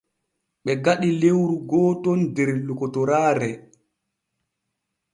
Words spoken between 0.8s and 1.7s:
gaɗi lewru